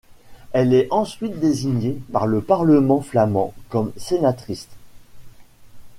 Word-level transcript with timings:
Elle 0.51 0.73
est 0.73 0.87
ensuite 0.89 1.39
désignée 1.39 2.01
par 2.11 2.25
le 2.25 2.41
Parlement 2.41 3.01
flamand 3.01 3.53
comme 3.69 3.91
sénatrice. 3.97 4.67